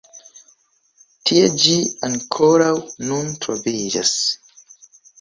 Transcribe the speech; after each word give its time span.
Tie 1.31 1.51
ĝi 1.65 1.77
ankoraŭ 2.09 2.73
nun 3.13 3.33
troviĝas. 3.47 4.19